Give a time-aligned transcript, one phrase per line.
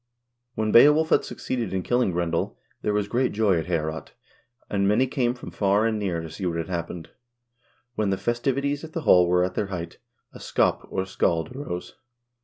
[0.55, 4.13] When Beowulf had succeeded in killing Grendel, there was great joy at Heorot,
[4.67, 7.11] and many came from far and near to see what had happened.
[7.93, 9.99] When the festivities at the hall were at their height,
[10.33, 11.93] a scop, or scald, arose.